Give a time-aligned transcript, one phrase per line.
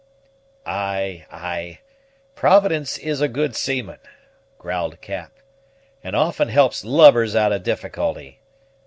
[0.65, 1.77] "Ay, ay,
[2.33, 3.99] Providence is a good seaman,"
[4.57, 5.31] growled Cap,
[6.03, 8.39] "and often helps lubbers out of difficulty.